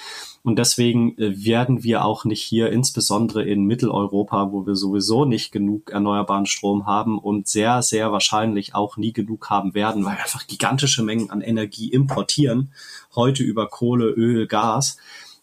[0.44, 5.52] Und deswegen äh, werden wir auch nicht hier, insbesondere in Mitteleuropa, wo wir sowieso nicht
[5.52, 10.24] genug erneuerbaren Strom haben und sehr, sehr wahrscheinlich auch nie genug haben werden, weil wir
[10.24, 12.72] einfach gigantische Mengen an Energie importieren,
[13.16, 14.98] heute über Kohle, Öl, Gas,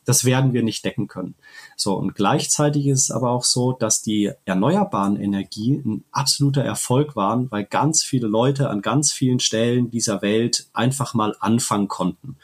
[0.05, 1.35] das werden wir nicht decken können.
[1.77, 7.17] So, und gleichzeitig ist es aber auch so, dass die erneuerbaren Energie ein absoluter Erfolg
[7.17, 12.37] waren, weil ganz viele Leute an ganz vielen Stellen dieser Welt einfach mal anfangen konnten.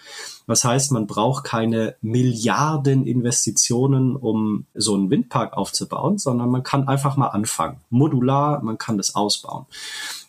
[0.46, 6.88] Das heißt, man braucht keine Milliarden Investitionen, um so einen Windpark aufzubauen, sondern man kann
[6.88, 7.80] einfach mal anfangen.
[7.88, 9.66] Modular, man kann das ausbauen.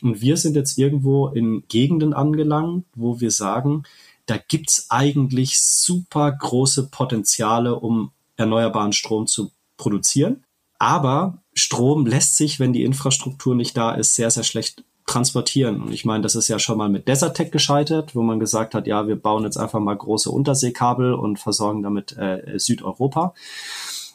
[0.03, 3.83] Und wir sind jetzt irgendwo in Gegenden angelangt, wo wir sagen,
[4.27, 10.43] da gibt's eigentlich super große Potenziale, um erneuerbaren Strom zu produzieren.
[10.77, 15.81] Aber Strom lässt sich, wenn die Infrastruktur nicht da ist, sehr, sehr schlecht transportieren.
[15.81, 18.87] Und ich meine, das ist ja schon mal mit Desertec gescheitert, wo man gesagt hat,
[18.87, 23.33] ja, wir bauen jetzt einfach mal große Unterseekabel und versorgen damit äh, Südeuropa.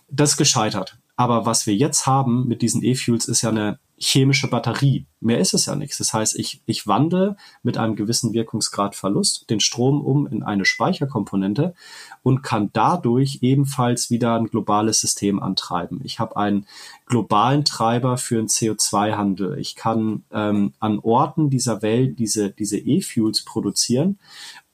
[0.08, 0.98] Das ist gescheitert.
[1.16, 5.06] Aber was wir jetzt haben mit diesen E-Fuels ist ja eine chemische Batterie.
[5.20, 5.96] Mehr ist es ja nichts.
[5.96, 11.74] Das heißt, ich, ich wandle mit einem gewissen Wirkungsgradverlust den Strom um in eine Speicherkomponente
[12.22, 16.00] und kann dadurch ebenfalls wieder ein globales System antreiben.
[16.04, 16.66] Ich habe einen
[17.06, 19.58] globalen Treiber für einen CO2-Handel.
[19.58, 24.18] Ich kann ähm, an Orten dieser Welt diese, diese E-Fuels produzieren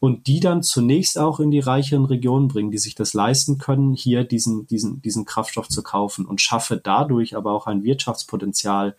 [0.00, 3.94] und die dann zunächst auch in die reicheren Regionen bringen, die sich das leisten können,
[3.94, 8.96] hier diesen, diesen, diesen Kraftstoff zu kaufen und schaffe dadurch aber auch ein Wirtschaftspotenzial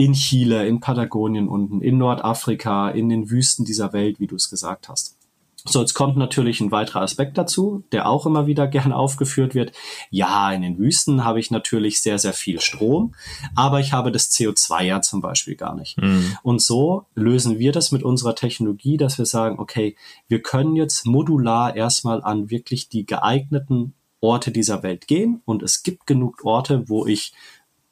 [0.00, 4.48] in Chile, in Patagonien unten, in Nordafrika, in den Wüsten dieser Welt, wie du es
[4.48, 5.18] gesagt hast.
[5.66, 9.72] So, jetzt kommt natürlich ein weiterer Aspekt dazu, der auch immer wieder gerne aufgeführt wird.
[10.08, 13.14] Ja, in den Wüsten habe ich natürlich sehr, sehr viel Strom,
[13.54, 15.98] aber ich habe das CO2 ja zum Beispiel gar nicht.
[16.00, 16.34] Mhm.
[16.42, 19.96] Und so lösen wir das mit unserer Technologie, dass wir sagen, okay,
[20.28, 25.82] wir können jetzt modular erstmal an wirklich die geeigneten Orte dieser Welt gehen und es
[25.82, 27.34] gibt genug Orte, wo ich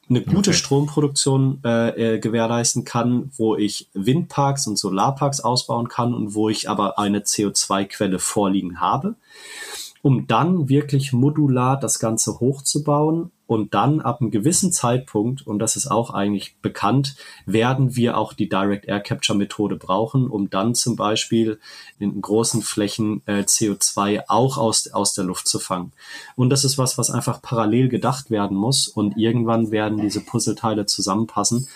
[0.09, 0.53] eine gute okay.
[0.53, 6.69] Stromproduktion äh, äh, gewährleisten kann, wo ich Windparks und Solarparks ausbauen kann und wo ich
[6.69, 9.15] aber eine CO2-Quelle vorliegen habe
[10.01, 15.75] um dann wirklich modular das Ganze hochzubauen und dann ab einem gewissen Zeitpunkt, und das
[15.75, 17.15] ist auch eigentlich bekannt,
[17.47, 21.59] werden wir auch die Direct Air Capture Methode brauchen, um dann zum Beispiel
[21.97, 25.93] in großen Flächen äh, CO2 auch aus, aus der Luft zu fangen.
[26.35, 30.85] Und das ist was, was einfach parallel gedacht werden muss und irgendwann werden diese Puzzleteile
[30.85, 31.67] zusammenpassen.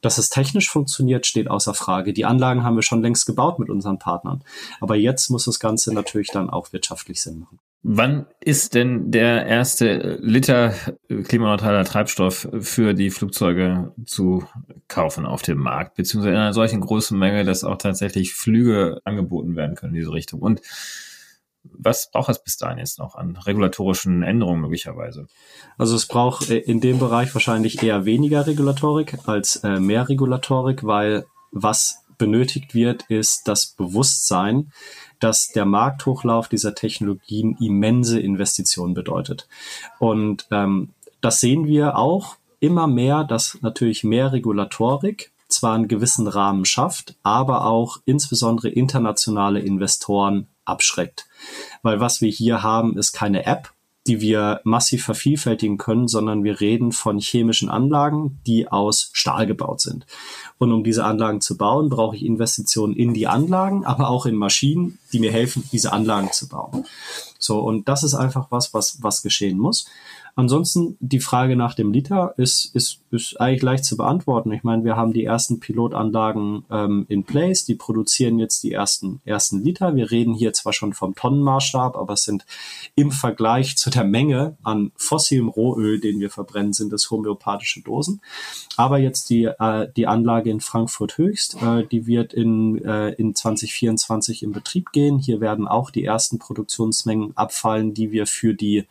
[0.00, 2.12] Dass es technisch funktioniert, steht außer Frage.
[2.12, 4.42] Die Anlagen haben wir schon längst gebaut mit unseren Partnern.
[4.80, 7.60] Aber jetzt muss das Ganze natürlich dann auch wirtschaftlich Sinn machen.
[7.82, 10.74] Wann ist denn der erste Liter
[11.08, 14.44] klimaneutraler Treibstoff für die Flugzeuge zu
[14.86, 19.56] kaufen auf dem Markt, beziehungsweise in einer solchen großen Menge, dass auch tatsächlich Flüge angeboten
[19.56, 20.40] werden können in diese Richtung?
[20.40, 20.60] Und
[21.62, 25.26] was braucht es bis dahin jetzt noch an regulatorischen Änderungen möglicherweise?
[25.78, 31.24] Also es braucht in dem Bereich wahrscheinlich eher weniger Regulatorik als äh, mehr Regulatorik, weil
[31.50, 34.70] was benötigt wird, ist das Bewusstsein,
[35.18, 39.48] dass der Markthochlauf dieser Technologien immense Investitionen bedeutet.
[39.98, 46.28] Und ähm, das sehen wir auch immer mehr, dass natürlich mehr Regulatorik zwar einen gewissen
[46.28, 51.26] Rahmen schafft, aber auch insbesondere internationale Investoren abschreckt.
[51.82, 53.72] Weil was wir hier haben, ist keine App,
[54.06, 59.82] die wir massiv vervielfältigen können, sondern wir reden von chemischen Anlagen, die aus Stahl gebaut
[59.82, 60.06] sind.
[60.58, 64.36] Und um diese Anlagen zu bauen, brauche ich Investitionen in die Anlagen, aber auch in
[64.36, 66.86] Maschinen, die mir helfen, diese Anlagen zu bauen.
[67.38, 69.86] So, und das ist einfach was, was, was geschehen muss.
[70.40, 74.50] Ansonsten die Frage nach dem Liter ist, ist, ist eigentlich leicht zu beantworten.
[74.52, 79.20] Ich meine, wir haben die ersten Pilotanlagen ähm, in place, die produzieren jetzt die ersten,
[79.26, 79.96] ersten Liter.
[79.96, 82.46] Wir reden hier zwar schon vom Tonnenmaßstab, aber es sind
[82.94, 88.22] im Vergleich zu der Menge an fossilem Rohöl, den wir verbrennen, sind es homöopathische Dosen.
[88.78, 93.34] Aber jetzt die, äh, die Anlage in Frankfurt Höchst, äh, die wird in, äh, in
[93.34, 95.18] 2024 in Betrieb gehen.
[95.18, 98.86] Hier werden auch die ersten Produktionsmengen abfallen, die wir für die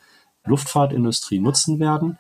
[0.50, 2.18] Luftfahrtindustrie nutzen werden.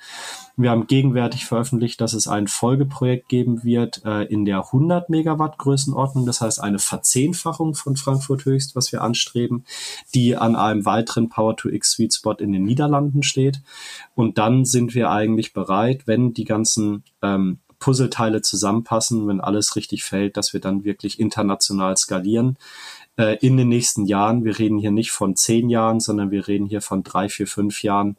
[0.56, 5.58] Wir haben gegenwärtig veröffentlicht, dass es ein Folgeprojekt geben wird äh, in der 100 Megawatt
[5.58, 9.66] Größenordnung, das heißt eine Verzehnfachung von Frankfurt Höchst, was wir anstreben,
[10.14, 13.62] die an einem weiteren Power-to-X Sweet Spot in den Niederlanden steht.
[14.16, 20.04] Und dann sind wir eigentlich bereit, wenn die ganzen ähm, Puzzleteile zusammenpassen, wenn alles richtig
[20.04, 22.58] fällt, dass wir dann wirklich international skalieren
[23.20, 24.46] äh, in den nächsten Jahren.
[24.46, 27.84] Wir reden hier nicht von zehn Jahren, sondern wir reden hier von drei, vier, fünf
[27.84, 28.16] Jahren,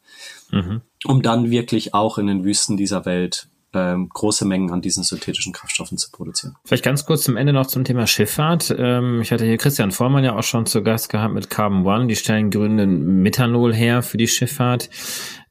[0.51, 0.81] mhm.
[1.05, 5.53] um dann wirklich auch in den Wüsten dieser Welt ähm, große Mengen an diesen synthetischen
[5.53, 6.55] Kraftstoffen zu produzieren.
[6.65, 8.75] Vielleicht ganz kurz zum Ende noch zum Thema Schifffahrt.
[8.77, 12.07] Ähm, ich hatte hier Christian Vormann ja auch schon zu Gast gehabt mit Carbon One.
[12.07, 14.89] Die stellen grünen Methanol her für die Schifffahrt.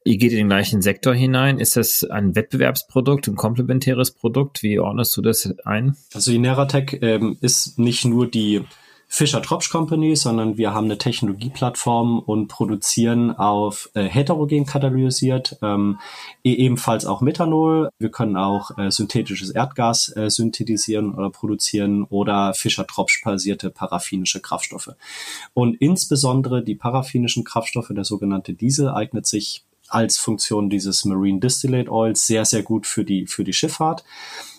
[0.04, 1.58] Ihr geht in den gleichen Sektor hinein.
[1.58, 4.62] Ist das ein Wettbewerbsprodukt, ein komplementäres Produkt?
[4.62, 5.96] Wie ordnest du das ein?
[6.14, 8.64] Also die Neratec ähm, ist nicht nur die
[9.12, 15.98] Fischer Tropsch Company, sondern wir haben eine Technologieplattform und produzieren auf äh, heterogen katalysiert, ähm,
[16.44, 17.90] e-, ebenfalls auch Methanol.
[17.98, 24.40] Wir können auch äh, synthetisches Erdgas äh, synthetisieren oder produzieren oder Fischer Tropsch basierte paraffinische
[24.40, 24.94] Kraftstoffe.
[25.54, 31.90] Und insbesondere die paraffinischen Kraftstoffe, der sogenannte Diesel, eignet sich als Funktion dieses Marine Distillate
[31.90, 34.04] Oils sehr, sehr gut für die, für die Schifffahrt.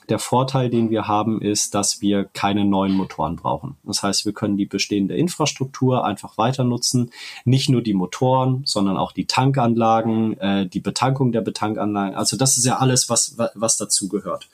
[0.09, 3.77] Der Vorteil, den wir haben, ist, dass wir keine neuen Motoren brauchen.
[3.83, 7.11] Das heißt, wir können die bestehende Infrastruktur einfach weiter nutzen.
[7.45, 12.15] Nicht nur die Motoren, sondern auch die Tankanlagen, äh, die Betankung der Betankanlagen.
[12.15, 14.49] Also das ist ja alles, was, was dazu gehört.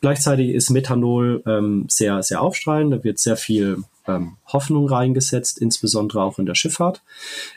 [0.00, 2.92] Gleichzeitig ist Methanol ähm, sehr, sehr aufstrahlend.
[2.92, 7.02] Da wird sehr viel ähm, Hoffnung reingesetzt, insbesondere auch in der Schifffahrt.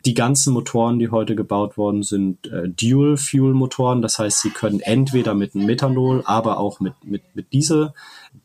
[0.05, 4.01] Die ganzen Motoren, die heute gebaut worden sind, äh, Dual-Fuel-Motoren.
[4.01, 7.93] Das heißt, sie können entweder mit Methanol, aber auch mit, mit, mit Diesel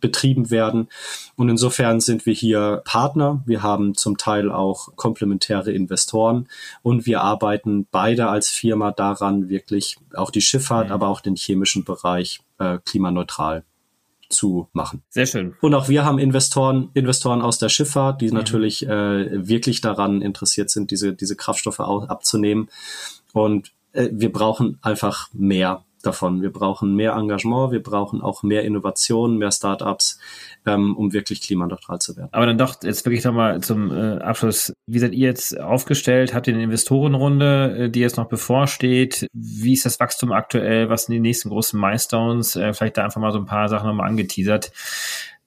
[0.00, 0.88] betrieben werden.
[1.36, 3.42] Und insofern sind wir hier Partner.
[3.46, 6.48] Wir haben zum Teil auch komplementäre Investoren
[6.82, 10.92] und wir arbeiten beide als Firma daran, wirklich auch die Schifffahrt, mhm.
[10.92, 13.64] aber auch den chemischen Bereich äh, klimaneutral
[14.28, 15.02] zu machen.
[15.08, 15.54] Sehr schön.
[15.60, 18.34] Und auch wir haben Investoren, Investoren aus der Schifffahrt, die mhm.
[18.34, 22.68] natürlich äh, wirklich daran interessiert sind, diese, diese Kraftstoffe auch abzunehmen.
[23.32, 26.42] Und äh, wir brauchen einfach mehr davon.
[26.42, 30.18] Wir brauchen mehr Engagement, wir brauchen auch mehr Innovation, mehr Startups,
[30.66, 32.28] ähm, um wirklich klimaneutral zu werden.
[32.32, 34.72] Aber dann doch jetzt wirklich nochmal zum äh, Abschluss.
[34.86, 36.34] Wie seid ihr jetzt aufgestellt?
[36.34, 39.28] Habt ihr eine Investorenrunde, äh, die jetzt noch bevorsteht?
[39.32, 40.88] Wie ist das Wachstum aktuell?
[40.90, 42.56] Was sind die nächsten großen Milestones?
[42.56, 44.72] Äh, vielleicht da einfach mal so ein paar Sachen nochmal angeteasert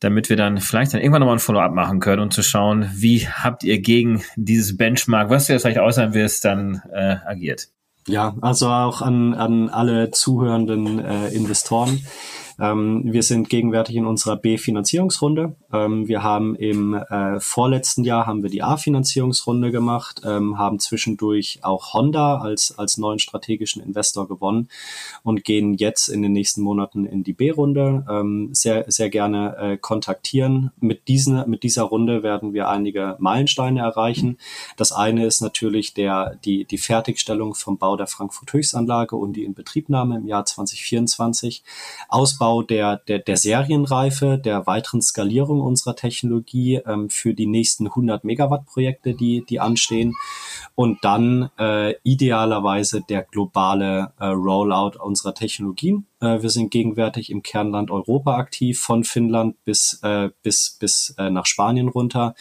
[0.01, 3.27] damit wir dann vielleicht dann irgendwann nochmal ein Follow-up machen können und zu schauen, wie
[3.27, 7.69] habt ihr gegen dieses Benchmark, was du jetzt vielleicht äußern wirst, dann äh, agiert.
[8.07, 12.05] Ja, also auch an, an alle zuhörenden äh, Investoren.
[12.59, 15.55] Ähm, wir sind gegenwärtig in unserer B-Finanzierungsrunde.
[15.73, 21.59] Ähm, wir haben im äh, vorletzten Jahr haben wir die A-Finanzierungsrunde gemacht, ähm, haben zwischendurch
[21.61, 24.69] auch Honda als, als neuen strategischen Investor gewonnen
[25.23, 28.05] und gehen jetzt in den nächsten Monaten in die B-Runde.
[28.09, 30.71] Ähm, sehr, sehr gerne äh, kontaktieren.
[30.79, 34.37] Mit, diesen, mit dieser Runde werden wir einige Meilensteine erreichen.
[34.77, 40.17] Das eine ist natürlich der, die, die Fertigstellung vom Bau der Frankfurt-Höchstanlage und die Inbetriebnahme
[40.17, 41.63] im Jahr 2024.
[42.09, 48.23] Ausbau der, der, der Serienreife, der weiteren Skalierung unserer Technologie ähm, für die nächsten 100
[48.23, 50.13] Megawatt Projekte, die, die anstehen.
[50.75, 56.05] Und dann äh, idealerweise der globale äh, Rollout unserer Technologien.
[56.19, 61.29] Äh, wir sind gegenwärtig im Kernland Europa aktiv, von Finnland bis, äh, bis, bis äh,
[61.29, 62.35] nach Spanien runter.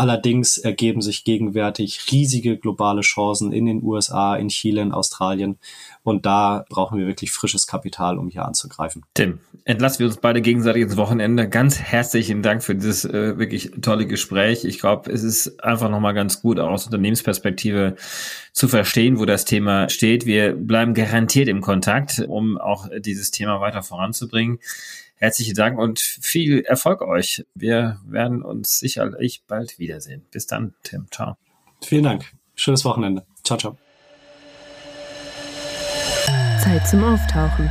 [0.00, 5.58] Allerdings ergeben sich gegenwärtig riesige globale Chancen in den USA, in Chile, in Australien.
[6.02, 9.02] Und da brauchen wir wirklich frisches Kapital, um hier anzugreifen.
[9.12, 11.50] Tim, entlassen wir uns beide gegenseitig ins Wochenende.
[11.50, 14.64] Ganz herzlichen Dank für dieses äh, wirklich tolle Gespräch.
[14.64, 17.96] Ich glaube, es ist einfach nochmal ganz gut, auch aus Unternehmensperspektive
[18.54, 20.24] zu verstehen, wo das Thema steht.
[20.24, 24.60] Wir bleiben garantiert im Kontakt, um auch dieses Thema weiter voranzubringen.
[25.22, 27.44] Herzlichen Dank und viel Erfolg euch.
[27.54, 30.22] Wir werden uns sicherlich bald wiedersehen.
[30.30, 31.08] Bis dann, Tim.
[31.10, 31.36] Ciao.
[31.82, 32.32] Vielen Dank.
[32.54, 33.26] Schönes Wochenende.
[33.44, 33.76] Ciao, ciao.
[36.58, 37.70] Zeit zum Auftauchen.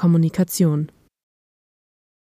[0.00, 0.88] Kommunikation.